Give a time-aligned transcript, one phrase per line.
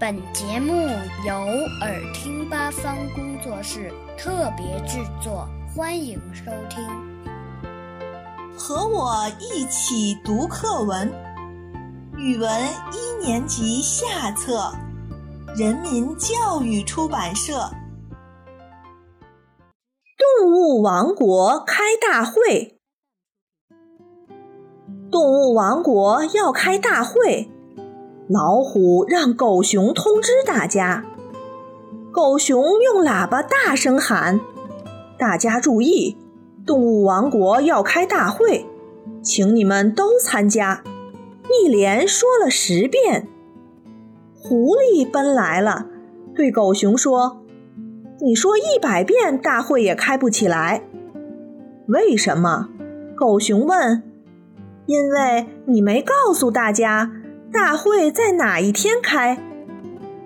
[0.00, 0.72] 本节目
[1.26, 1.34] 由
[1.82, 6.82] 耳听八方工作室特别制作，欢迎收听。
[8.56, 11.12] 和我一起读课文，
[12.16, 12.50] 语文
[12.94, 14.72] 一年级下册，
[15.54, 17.70] 人民教育出版社。
[20.16, 22.80] 动物王国开大会，
[25.10, 27.50] 动物王国要开大会。
[28.32, 31.04] 老虎让狗熊通知大家，
[32.12, 34.38] 狗熊用喇叭大声喊
[35.18, 36.16] ：“大家注意，
[36.64, 38.66] 动物王国要开大会，
[39.20, 40.84] 请你们都参加。”
[41.50, 43.26] 一连说了十遍。
[44.36, 45.86] 狐狸奔来了，
[46.32, 47.42] 对狗熊说
[48.22, 50.84] ：“你说一百遍，大会也开不起来。
[51.88, 52.68] 为什么？”
[53.18, 54.04] 狗熊问。
[54.86, 57.10] “因为你没告诉大家。”
[57.52, 59.36] 大会在哪一天开？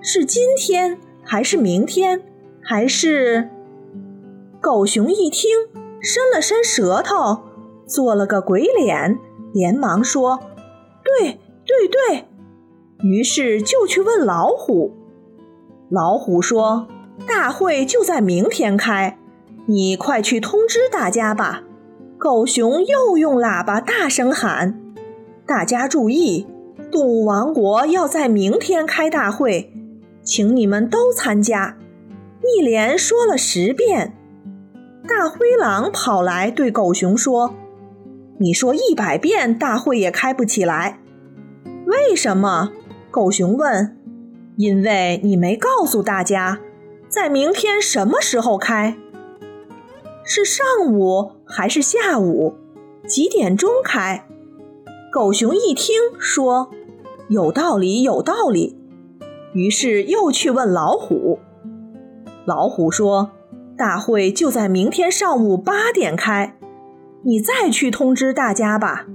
[0.00, 2.22] 是今天还是明天？
[2.60, 3.48] 还是……
[4.60, 5.50] 狗熊一听，
[6.00, 7.42] 伸了伸舌头，
[7.86, 9.18] 做了个鬼脸，
[9.52, 10.40] 连忙说
[11.20, 12.24] ：“对对对！”
[13.02, 14.92] 于是就去问老虎。
[15.90, 16.88] 老虎说
[17.26, 19.18] ：“大会就在明天开，
[19.66, 21.62] 你快去通知大家吧。”
[22.18, 24.80] 狗熊又用喇叭大声喊
[25.46, 26.46] ：“大家注意！”
[26.92, 29.72] 动物王国要在明天开大会，
[30.22, 31.78] 请你们都参加。
[32.44, 34.14] 一连说了十遍。
[35.08, 37.54] 大灰狼跑来对狗熊说
[38.38, 41.00] ：“你说一百遍，大会也开不起来。
[41.86, 42.72] 为什么？”
[43.10, 43.96] 狗熊问。
[44.56, 46.60] “因为你没告诉大家，
[47.08, 48.98] 在明天什么时候开？
[50.22, 52.54] 是上午还是下午？
[53.06, 54.26] 几点钟开？”
[55.10, 56.70] 狗熊一听说。
[57.32, 58.76] 有道理，有道理。
[59.54, 61.38] 于是又去问老虎。
[62.44, 63.30] 老虎说
[63.74, 66.58] ：“大会就在明天上午八点开，
[67.24, 69.06] 你再去通知大家吧。”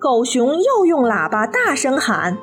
[0.00, 2.38] 狗熊又用喇叭大声喊：“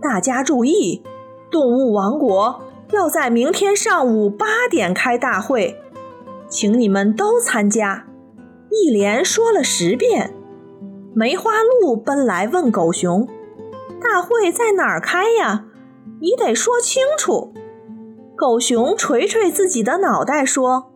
[0.00, 1.02] 大家注意，
[1.50, 5.76] 动物王国要在明天上午八点开大会，
[6.48, 8.06] 请你们都参加。”
[8.72, 10.32] 一连说了十遍。
[11.14, 11.50] 梅花
[11.82, 13.28] 鹿奔来问狗熊。
[14.00, 15.66] 大会在哪儿开呀？
[16.20, 17.52] 你得说清楚。
[18.36, 20.90] 狗熊捶捶自己的脑袋说：“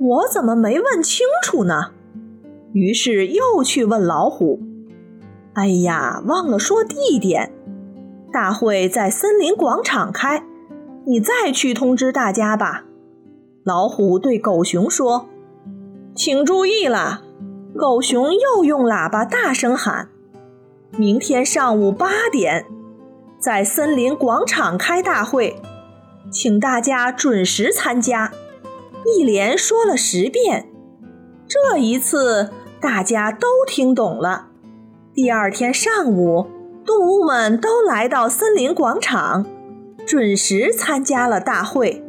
[0.00, 1.92] 我怎么没问清楚呢？”
[2.72, 4.60] 于是又去问老虎。
[5.54, 7.52] 哎呀，忘了说地点。
[8.32, 10.44] 大会在森林广场开，
[11.04, 12.84] 你再去通知大家吧。
[13.64, 15.26] 老虎对狗熊说
[16.14, 17.22] ：“请注意了。”
[17.76, 20.08] 狗熊又用喇叭大声喊。
[20.96, 22.66] 明天上午八点，
[23.38, 25.56] 在森林广场开大会，
[26.32, 28.32] 请大家准时参加。
[29.06, 30.68] 一连说了十遍，
[31.46, 32.50] 这一次
[32.80, 34.48] 大家都听懂了。
[35.14, 36.48] 第二天上午，
[36.84, 39.46] 动物们都来到森林广场，
[40.04, 42.04] 准时参加了大会。